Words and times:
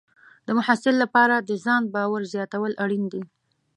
د 0.45 0.47
محصل 0.57 0.95
لپاره 1.03 1.35
د 1.39 1.51
ځان 1.65 1.81
باور 1.93 2.21
زیاتول 2.33 2.73
اړین 2.83 3.03
دي. 3.13 3.23